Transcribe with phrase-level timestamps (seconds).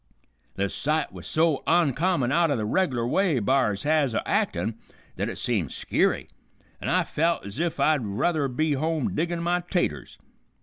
[0.55, 4.73] The sight was so oncommon out o' the reg'lar way b'ars has o' actin'
[5.15, 6.27] that it seemed skeery,
[6.81, 10.17] an' I felt ez if I'd ruther be home diggin' my 'taters.